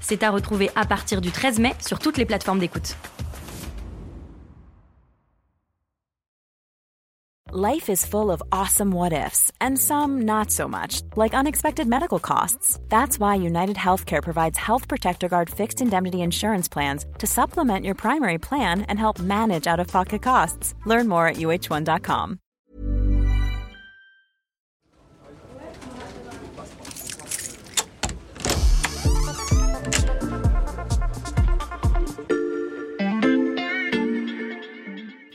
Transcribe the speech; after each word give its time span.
C'est 0.00 0.22
à 0.22 0.30
retrouver 0.30 0.70
à 0.76 0.84
partir 0.84 1.20
du 1.20 1.30
13 1.30 1.58
mai 1.58 1.74
sur 1.80 1.98
toutes 1.98 2.18
les 2.18 2.26
plateformes 2.26 2.58
d'écoute. 2.58 2.96
Life 7.52 7.88
is 7.88 8.06
full 8.06 8.30
of 8.30 8.40
awesome 8.52 8.92
what 8.92 9.12
ifs, 9.12 9.50
and 9.60 9.76
some 9.76 10.22
not 10.22 10.52
so 10.52 10.68
much, 10.68 11.02
like 11.16 11.34
unexpected 11.34 11.88
medical 11.88 12.20
costs. 12.20 12.78
That's 12.88 13.18
why 13.18 13.34
United 13.34 13.74
Healthcare 13.74 14.22
provides 14.22 14.56
Health 14.56 14.86
Protector 14.86 15.28
Guard 15.28 15.50
fixed 15.50 15.80
indemnity 15.80 16.20
insurance 16.20 16.68
plans 16.68 17.06
to 17.18 17.26
supplement 17.26 17.84
your 17.84 17.96
primary 17.96 18.38
plan 18.38 18.82
and 18.82 19.00
help 19.00 19.18
manage 19.18 19.66
out 19.66 19.80
of 19.80 19.88
pocket 19.88 20.22
costs. 20.22 20.74
Learn 20.86 21.08
more 21.08 21.26
at 21.26 21.38
uh1.com. 21.38 22.38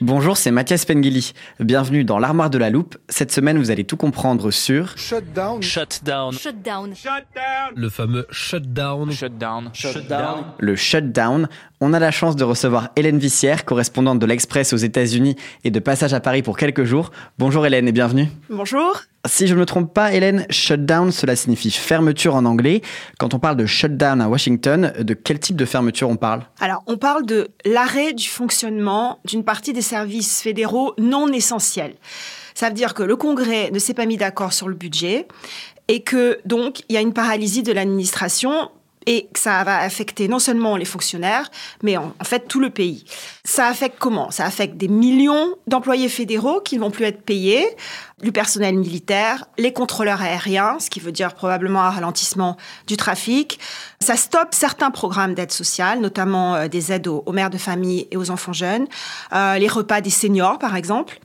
Bonjour, 0.06 0.38
c'est 0.38 0.52
Mathias 0.52 0.86
Pengili. 0.86 1.34
Bienvenue 1.60 2.04
dans 2.04 2.20
l'armoire 2.20 2.52
de 2.52 2.60
la 2.60 2.70
loupe. 2.70 2.96
Cette 3.10 3.32
semaine, 3.32 3.58
vous 3.58 3.72
allez 3.72 3.86
tout 3.86 3.98
comprendre 3.98 4.52
sur 4.52 4.96
Shutdown. 5.00 5.64
Shutdown. 5.64 6.32
Shutdown. 6.32 6.94
Le 7.76 7.90
fameux 7.90 8.28
shutdown. 8.30 9.12
Shutdown. 9.12 9.72
le 10.60 10.76
shutdown. 10.76 11.50
On 11.82 11.92
a 11.92 12.00
la 12.00 12.12
chance 12.12 12.38
de 12.38 12.46
recevoir 12.46 12.90
Hélène 12.96 13.18
Vissière, 13.18 13.66
correspondante 13.66 14.18
de 14.18 14.26
l'Express 14.26 14.72
aux 14.72 14.78
États-Unis 14.78 15.36
et 15.66 15.72
de 15.72 15.80
passage 15.80 16.14
à 16.14 16.22
Paris 16.22 16.42
pour 16.42 16.56
quelques 16.56 16.86
jours. 16.86 17.12
Bonjour 17.38 17.66
Hélène 17.66 17.86
et 17.90 17.92
bienvenue. 17.92 18.28
Bonjour. 18.50 19.02
Si 19.28 19.46
je 19.46 19.56
ne 19.56 19.60
me 19.60 19.66
trompe 19.66 19.94
pas, 19.94 20.14
Hélène, 20.14 20.46
shutdown, 20.50 21.12
cela 21.12 21.36
signifie 21.36 21.72
fermeture 21.72 22.36
en 22.36 22.46
anglais. 22.46 22.82
Quand 23.20 23.34
on 23.34 23.40
parle 23.40 23.58
de 23.58 23.66
shutdown 23.66 24.22
à 24.22 24.30
Washington, 24.30 24.94
de 24.98 25.14
quel 25.14 25.40
type 25.40 25.58
de 25.58 25.66
fermeture 25.66 26.08
on 26.10 26.16
parle? 26.16 26.44
Alors, 26.62 26.82
on 26.88 26.96
parle 26.96 27.26
de 27.26 27.50
l'arrêt 27.66 28.14
du 28.14 28.30
fonctionnement 28.30 29.20
d'une 29.26 29.44
partie 29.44 29.74
des 29.74 29.82
services 29.82 30.42
fédéraux 30.42 30.94
non 30.98 31.28
essentiels. 31.34 31.96
Ça 32.54 32.70
veut 32.70 32.76
dire 32.76 32.94
que 32.94 33.04
le 33.04 33.18
Congrès 33.18 33.70
ne 33.72 33.80
s'est 33.80 33.94
pas 33.94 34.06
mis 34.06 34.16
d'accord 34.16 34.54
sur 34.54 34.70
le 34.70 34.76
budget 34.76 35.28
et 35.88 36.04
que 36.04 36.40
donc 36.46 36.84
il 36.88 36.94
y 36.94 36.98
a 36.98 37.02
une 37.02 37.14
paralysie 37.14 37.64
de 37.64 37.74
l'administration 37.74 38.70
et 39.06 39.28
que 39.34 39.40
ça 39.40 39.64
va 39.64 39.80
affecter 39.80 40.28
non 40.28 40.40
seulement 40.40 40.78
les 40.78 40.86
fonctionnaires, 40.86 41.50
mais 41.84 41.98
en, 41.98 42.14
fait 42.24 42.48
tout 42.48 42.60
le 42.60 42.70
pays. 42.70 43.06
Ça 43.44 43.68
affecte 43.68 43.98
comment? 44.00 44.32
Ça 44.32 44.46
affecte 44.46 44.78
des 44.78 44.88
millions 44.88 45.56
d'employés 45.68 46.10
fédéraux 46.10 46.62
qui 46.62 46.76
ne 46.76 46.82
vont 46.82 46.92
plus 46.92 47.06
être 47.06 47.22
payés, 47.22 47.66
du 48.22 48.32
personnel 48.32 48.78
militaire, 48.78 49.46
les 49.58 49.74
contrôleurs 49.74 50.22
aériens, 50.22 50.78
ce 50.80 50.90
qui 50.90 51.00
veut 51.00 51.12
dire 51.12 51.34
probablement 51.34 51.82
un 51.82 51.90
ralentissement 51.90 52.56
du 52.88 52.96
trafic. 52.96 53.60
Ça 54.00 54.16
stoppe 54.16 54.54
certains 54.54 54.90
programmes 54.90 55.34
d'aide 55.34 55.52
sociale, 55.52 56.00
notamment 56.00 56.56
euh, 56.56 56.68
des 56.68 56.94
aides 56.94 57.08
aux, 57.08 57.24
aux 57.26 57.34
mères 57.34 57.50
de 57.50 57.58
famille 57.58 58.08
et 58.12 58.18
aux 58.18 58.32
enfants 58.32 58.54
jeunes, 58.54 58.88
euh, 59.34 59.58
les 59.58 59.68
repas 59.68 60.02
des 60.02 60.10
seniors 60.10 60.60
par 60.60 60.76
exemple. 60.76 61.20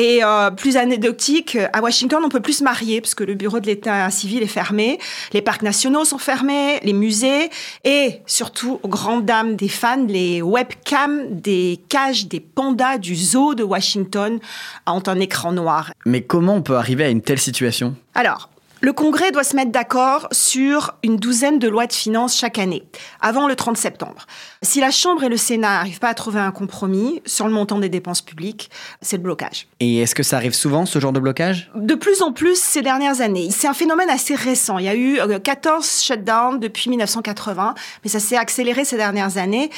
Et 0.00 0.24
euh, 0.24 0.50
plus 0.50 0.78
anecdotique, 0.78 1.58
à 1.74 1.82
Washington, 1.82 2.22
on 2.24 2.30
peut 2.30 2.40
plus 2.40 2.54
se 2.54 2.64
marier 2.64 3.02
parce 3.02 3.14
que 3.14 3.22
le 3.22 3.34
bureau 3.34 3.60
de 3.60 3.66
l'État 3.66 4.08
civil 4.08 4.42
est 4.42 4.46
fermé, 4.46 4.98
les 5.34 5.42
parcs 5.42 5.60
nationaux 5.60 6.06
sont 6.06 6.16
fermés, 6.16 6.80
les 6.84 6.94
musées 6.94 7.50
et 7.84 8.22
surtout 8.24 8.80
aux 8.82 8.88
grandes 8.88 9.26
dames 9.26 9.56
des 9.56 9.68
fans, 9.68 10.06
les 10.08 10.40
webcams 10.40 11.38
des 11.38 11.82
cages 11.90 12.28
des 12.28 12.40
pandas 12.40 12.96
du 12.96 13.14
zoo 13.14 13.54
de 13.54 13.62
Washington 13.62 14.40
ont 14.86 15.02
un 15.06 15.20
écran 15.20 15.52
noir. 15.52 15.92
Mais 16.06 16.22
comment 16.22 16.54
on 16.54 16.62
peut 16.62 16.76
arriver 16.76 17.04
à 17.04 17.10
une 17.10 17.20
telle 17.20 17.38
situation? 17.38 17.94
Alors, 18.14 18.48
le 18.80 18.92
Congrès 18.92 19.30
doit 19.30 19.44
se 19.44 19.56
mettre 19.56 19.70
d'accord 19.70 20.28
sur 20.32 20.94
une 21.02 21.16
douzaine 21.16 21.58
de 21.58 21.68
lois 21.68 21.86
de 21.86 21.92
finances 21.92 22.36
chaque 22.36 22.58
année, 22.58 22.82
avant 23.20 23.46
le 23.46 23.54
30 23.54 23.76
septembre. 23.76 24.26
Si 24.62 24.80
la 24.80 24.90
Chambre 24.90 25.24
et 25.24 25.28
le 25.28 25.36
Sénat 25.36 25.68
n'arrivent 25.68 25.98
pas 25.98 26.08
à 26.08 26.14
trouver 26.14 26.40
un 26.40 26.50
compromis 26.50 27.22
sur 27.26 27.46
le 27.46 27.52
montant 27.52 27.78
des 27.78 27.88
dépenses 27.88 28.22
publiques, 28.22 28.70
c'est 29.02 29.16
le 29.16 29.22
blocage. 29.22 29.66
Et 29.80 29.98
est-ce 29.98 30.14
que 30.14 30.22
ça 30.22 30.36
arrive 30.36 30.54
souvent, 30.54 30.86
ce 30.86 30.98
genre 30.98 31.12
de 31.12 31.20
blocage? 31.20 31.70
De 31.74 31.94
plus 31.94 32.22
en 32.22 32.32
plus 32.32 32.58
ces 32.58 32.82
dernières 32.82 33.20
années. 33.20 33.50
C'est 33.50 33.68
un 33.68 33.74
phénomène 33.74 34.10
assez 34.10 34.34
récent. 34.34 34.78
Il 34.78 34.86
y 34.86 34.88
a 34.88 34.94
eu 34.94 35.20
euh, 35.20 35.38
14 35.38 36.02
shutdowns 36.02 36.58
depuis 36.58 36.88
1980, 36.88 37.74
mais 38.02 38.10
ça 38.10 38.18
s'est 38.18 38.36
accéléré 38.36 38.84
ces 38.84 38.96
dernières 38.96 39.36
années. 39.36 39.70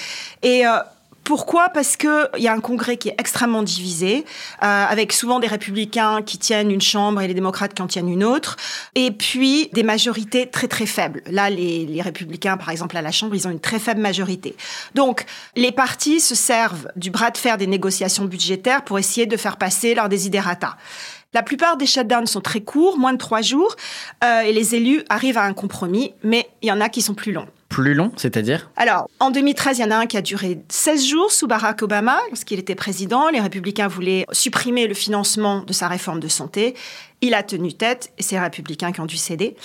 Et 0.42 0.66
euh, 0.66 0.78
pourquoi? 1.32 1.70
Parce 1.70 1.96
que 1.96 2.28
il 2.36 2.42
y 2.42 2.48
a 2.48 2.52
un 2.52 2.60
Congrès 2.60 2.98
qui 2.98 3.08
est 3.08 3.14
extrêmement 3.16 3.62
divisé, 3.62 4.26
euh, 4.62 4.66
avec 4.66 5.14
souvent 5.14 5.40
des 5.40 5.46
républicains 5.46 6.20
qui 6.20 6.36
tiennent 6.36 6.70
une 6.70 6.82
chambre 6.82 7.22
et 7.22 7.26
les 7.26 7.32
démocrates 7.32 7.72
qui 7.72 7.80
en 7.80 7.86
tiennent 7.86 8.10
une 8.10 8.22
autre, 8.22 8.58
et 8.94 9.10
puis 9.12 9.70
des 9.72 9.82
majorités 9.82 10.50
très 10.50 10.68
très 10.68 10.84
faibles. 10.84 11.22
Là, 11.30 11.48
les, 11.48 11.86
les 11.86 12.02
républicains, 12.02 12.58
par 12.58 12.68
exemple, 12.68 12.98
à 12.98 13.00
la 13.00 13.12
chambre, 13.12 13.34
ils 13.34 13.48
ont 13.48 13.50
une 13.50 13.60
très 13.60 13.78
faible 13.78 14.02
majorité. 14.02 14.54
Donc, 14.94 15.24
les 15.56 15.72
partis 15.72 16.20
se 16.20 16.34
servent 16.34 16.88
du 16.96 17.10
bras 17.10 17.30
de 17.30 17.38
fer 17.38 17.56
des 17.56 17.66
négociations 17.66 18.26
budgétaires 18.26 18.84
pour 18.84 18.98
essayer 18.98 19.24
de 19.24 19.38
faire 19.38 19.56
passer 19.56 19.94
leurs 19.94 20.10
desiderata. 20.10 20.76
La 21.32 21.42
plupart 21.42 21.78
des 21.78 21.86
shutdowns 21.86 22.26
sont 22.26 22.42
très 22.42 22.60
courts, 22.60 22.98
moins 22.98 23.14
de 23.14 23.18
trois 23.18 23.40
jours, 23.40 23.74
euh, 24.22 24.42
et 24.42 24.52
les 24.52 24.74
élus 24.74 25.02
arrivent 25.08 25.38
à 25.38 25.44
un 25.44 25.54
compromis, 25.54 26.12
mais 26.22 26.46
il 26.60 26.68
y 26.68 26.72
en 26.72 26.82
a 26.82 26.90
qui 26.90 27.00
sont 27.00 27.14
plus 27.14 27.32
longs. 27.32 27.48
Plus 27.72 27.94
long, 27.94 28.12
c'est-à-dire 28.16 28.70
Alors, 28.76 29.08
en 29.18 29.30
2013, 29.30 29.78
il 29.78 29.80
y 29.80 29.84
en 29.84 29.90
a 29.90 29.96
un 29.96 30.06
qui 30.06 30.18
a 30.18 30.20
duré 30.22 30.58
16 30.68 31.06
jours 31.06 31.32
sous 31.32 31.46
Barack 31.46 31.80
Obama, 31.80 32.18
lorsqu'il 32.28 32.58
était 32.58 32.74
président. 32.74 33.30
Les 33.30 33.40
républicains 33.40 33.88
voulaient 33.88 34.26
supprimer 34.30 34.86
le 34.86 34.92
financement 34.92 35.62
de 35.62 35.72
sa 35.72 35.88
réforme 35.88 36.20
de 36.20 36.28
santé. 36.28 36.74
Il 37.24 37.34
a 37.34 37.44
tenu 37.44 37.72
tête 37.72 38.12
et 38.18 38.22
c'est 38.22 38.34
les 38.34 38.40
républicains 38.40 38.90
qui 38.90 39.00
ont 39.00 39.06
dû 39.06 39.16
céder. 39.16 39.56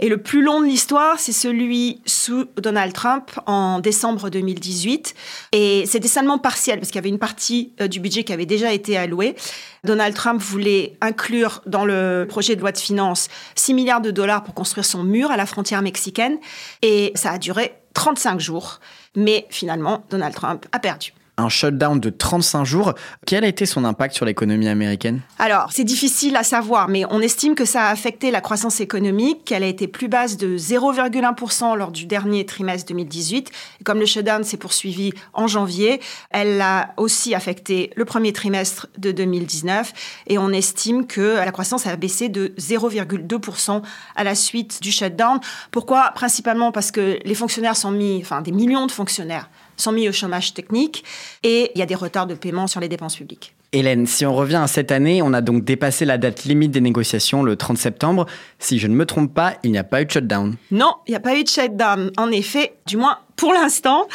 Et 0.00 0.08
le 0.08 0.18
plus 0.18 0.42
long 0.42 0.60
de 0.60 0.66
l'histoire, 0.66 1.20
c'est 1.20 1.32
celui 1.32 2.02
sous 2.06 2.46
Donald 2.56 2.92
Trump 2.92 3.30
en 3.46 3.78
décembre 3.78 4.30
2018. 4.30 5.14
Et 5.52 5.84
c'était 5.86 6.08
seulement 6.08 6.38
partiel 6.38 6.80
parce 6.80 6.88
qu'il 6.88 6.96
y 6.96 6.98
avait 6.98 7.08
une 7.08 7.20
partie 7.20 7.72
euh, 7.80 7.86
du 7.86 8.00
budget 8.00 8.24
qui 8.24 8.32
avait 8.32 8.46
déjà 8.46 8.72
été 8.72 8.96
allouée. 8.96 9.36
Donald 9.84 10.16
Trump 10.16 10.42
voulait 10.42 10.96
inclure 11.00 11.62
dans 11.66 11.84
le 11.84 12.26
projet 12.28 12.56
de 12.56 12.60
loi 12.60 12.72
de 12.72 12.78
finances 12.78 13.28
6 13.54 13.74
milliards 13.74 14.00
de 14.00 14.10
dollars 14.10 14.42
pour 14.42 14.54
construire 14.54 14.84
son 14.84 15.04
mur 15.04 15.30
à 15.30 15.36
la 15.36 15.46
frontière 15.46 15.82
mexicaine. 15.82 16.38
Et 16.82 17.12
ça 17.14 17.30
a 17.30 17.38
duré 17.38 17.74
35 17.94 18.40
jours. 18.40 18.80
Mais 19.14 19.46
finalement, 19.50 20.04
Donald 20.10 20.34
Trump 20.34 20.66
a 20.72 20.80
perdu 20.80 21.12
un 21.36 21.48
shutdown 21.48 21.98
de 21.98 22.10
35 22.10 22.64
jours. 22.64 22.94
Quel 23.26 23.44
a 23.44 23.48
été 23.48 23.66
son 23.66 23.84
impact 23.84 24.14
sur 24.14 24.24
l'économie 24.24 24.68
américaine? 24.68 25.20
Alors, 25.38 25.68
c'est 25.72 25.84
difficile 25.84 26.36
à 26.36 26.42
savoir, 26.42 26.88
mais 26.88 27.04
on 27.10 27.20
estime 27.20 27.54
que 27.54 27.64
ça 27.64 27.84
a 27.84 27.90
affecté 27.90 28.30
la 28.30 28.40
croissance 28.40 28.80
économique, 28.80 29.44
qu'elle 29.44 29.62
a 29.62 29.66
été 29.66 29.88
plus 29.88 30.08
basse 30.08 30.36
de 30.36 30.56
0,1% 30.56 31.76
lors 31.76 31.90
du 31.90 32.06
dernier 32.06 32.46
trimestre 32.46 32.86
2018. 32.88 33.50
Et 33.80 33.84
comme 33.84 33.98
le 33.98 34.06
shutdown 34.06 34.44
s'est 34.44 34.56
poursuivi 34.56 35.12
en 35.32 35.46
janvier, 35.46 36.00
elle 36.30 36.60
a 36.60 36.94
aussi 36.96 37.34
affecté 37.34 37.90
le 37.96 38.04
premier 38.04 38.32
trimestre 38.32 38.86
de 38.98 39.10
2019. 39.10 39.92
Et 40.28 40.38
on 40.38 40.50
estime 40.50 41.06
que 41.06 41.36
la 41.36 41.50
croissance 41.50 41.86
a 41.86 41.96
baissé 41.96 42.28
de 42.28 42.54
0,2% 42.58 43.82
à 44.16 44.24
la 44.24 44.34
suite 44.34 44.80
du 44.80 44.92
shutdown. 44.92 45.40
Pourquoi? 45.70 46.12
Principalement 46.14 46.70
parce 46.70 46.90
que 46.90 47.18
les 47.24 47.34
fonctionnaires 47.34 47.76
sont 47.76 47.90
mis, 47.90 48.20
enfin 48.20 48.40
des 48.40 48.52
millions 48.52 48.86
de 48.86 48.92
fonctionnaires 48.92 49.48
sont 49.76 49.92
mis 49.92 50.08
au 50.08 50.12
chômage 50.12 50.54
technique 50.54 51.04
et 51.42 51.70
il 51.74 51.78
y 51.78 51.82
a 51.82 51.86
des 51.86 51.94
retards 51.94 52.26
de 52.26 52.34
paiement 52.34 52.66
sur 52.66 52.80
les 52.80 52.88
dépenses 52.88 53.16
publiques. 53.16 53.54
Hélène, 53.72 54.06
si 54.06 54.24
on 54.24 54.32
revient 54.32 54.60
à 54.62 54.68
cette 54.68 54.92
année, 54.92 55.20
on 55.20 55.32
a 55.32 55.40
donc 55.40 55.64
dépassé 55.64 56.04
la 56.04 56.16
date 56.16 56.44
limite 56.44 56.70
des 56.70 56.80
négociations 56.80 57.42
le 57.42 57.56
30 57.56 57.76
septembre. 57.76 58.26
Si 58.60 58.78
je 58.78 58.86
ne 58.86 58.94
me 58.94 59.04
trompe 59.04 59.34
pas, 59.34 59.54
il 59.64 59.72
n'y 59.72 59.78
a 59.78 59.82
pas 59.82 60.00
eu 60.00 60.04
de 60.04 60.10
shutdown. 60.12 60.54
Non, 60.70 60.94
il 61.08 61.10
n'y 61.10 61.16
a 61.16 61.20
pas 61.20 61.34
eu 61.36 61.42
de 61.42 61.48
shutdown. 61.48 62.12
En 62.16 62.30
effet, 62.30 62.74
du 62.86 62.96
moins 62.96 63.18
pour 63.34 63.52
l'instant. 63.52 64.06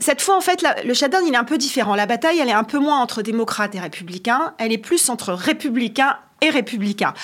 Cette 0.00 0.20
fois, 0.20 0.36
en 0.36 0.40
fait, 0.40 0.62
la- 0.62 0.82
le 0.82 0.94
shutdown, 0.94 1.22
il 1.28 1.32
est 1.32 1.36
un 1.36 1.44
peu 1.44 1.58
différent. 1.58 1.94
La 1.94 2.06
bataille, 2.06 2.40
elle 2.40 2.48
est 2.48 2.52
un 2.52 2.64
peu 2.64 2.80
moins 2.80 3.00
entre 3.00 3.22
démocrates 3.22 3.72
et 3.76 3.80
républicains. 3.80 4.52
Elle 4.58 4.72
est 4.72 4.78
plus 4.78 5.08
entre 5.08 5.32
républicains 5.32 6.16
et 6.40 6.50
républicains. 6.50 7.14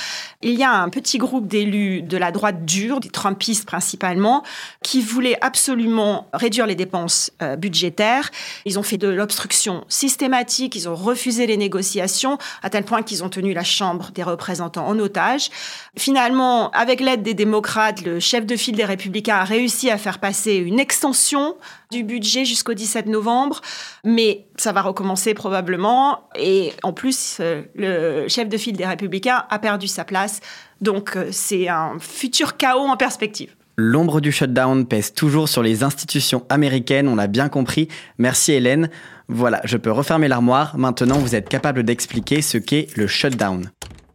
Il 0.42 0.52
y 0.52 0.64
a 0.64 0.72
un 0.72 0.88
petit 0.88 1.18
groupe 1.18 1.46
d'élus 1.46 2.02
de 2.02 2.16
la 2.16 2.32
droite 2.32 2.64
dure, 2.64 3.00
des 3.00 3.10
Trumpistes 3.10 3.66
principalement, 3.66 4.42
qui 4.82 5.02
voulaient 5.02 5.38
absolument 5.42 6.28
réduire 6.32 6.66
les 6.66 6.74
dépenses 6.74 7.30
euh, 7.42 7.56
budgétaires. 7.56 8.30
Ils 8.64 8.78
ont 8.78 8.82
fait 8.82 8.98
de 8.98 9.08
l'obstruction 9.08 9.84
systématique, 9.88 10.74
ils 10.76 10.88
ont 10.88 10.94
refusé 10.94 11.46
les 11.46 11.56
négociations, 11.56 12.38
à 12.62 12.70
tel 12.70 12.84
point 12.84 13.02
qu'ils 13.02 13.22
ont 13.24 13.28
tenu 13.28 13.52
la 13.52 13.64
Chambre 13.64 14.10
des 14.12 14.22
représentants 14.22 14.86
en 14.86 14.98
otage. 14.98 15.50
Finalement, 15.96 16.70
avec 16.70 17.00
l'aide 17.00 17.22
des 17.22 17.34
démocrates, 17.34 18.02
le 18.02 18.20
chef 18.20 18.46
de 18.46 18.56
file 18.56 18.76
des 18.76 18.84
républicains 18.84 19.36
a 19.36 19.44
réussi 19.44 19.90
à 19.90 19.98
faire 19.98 20.18
passer 20.18 20.54
une 20.54 20.80
extension 20.80 21.56
du 21.90 22.04
budget 22.04 22.44
jusqu'au 22.44 22.74
17 22.74 23.06
novembre, 23.06 23.60
mais 24.04 24.46
ça 24.56 24.72
va 24.72 24.82
recommencer 24.82 25.34
probablement. 25.34 26.28
Et 26.38 26.72
en 26.82 26.92
plus, 26.92 27.38
euh, 27.40 27.62
le 27.74 28.28
chef 28.28 28.48
de 28.48 28.56
file 28.56 28.76
des 28.76 28.86
républicains 28.86 29.44
a 29.50 29.58
perdu 29.58 29.88
sa 29.88 30.04
place. 30.04 30.40
Donc 30.80 31.16
euh, 31.16 31.28
c'est 31.32 31.68
un 31.68 31.98
futur 31.98 32.56
chaos 32.56 32.86
en 32.86 32.96
perspective. 32.96 33.54
L'ombre 33.76 34.20
du 34.20 34.30
shutdown 34.30 34.86
pèse 34.86 35.14
toujours 35.14 35.48
sur 35.48 35.62
les 35.62 35.82
institutions 35.82 36.44
américaines, 36.50 37.08
on 37.08 37.16
l'a 37.16 37.28
bien 37.28 37.48
compris. 37.48 37.88
Merci 38.18 38.52
Hélène. 38.52 38.90
Voilà, 39.28 39.60
je 39.64 39.76
peux 39.78 39.90
refermer 39.90 40.28
l'armoire. 40.28 40.76
Maintenant, 40.76 41.18
vous 41.18 41.34
êtes 41.34 41.48
capable 41.48 41.82
d'expliquer 41.82 42.42
ce 42.42 42.58
qu'est 42.58 42.88
le 42.96 43.06
shutdown. 43.06 43.70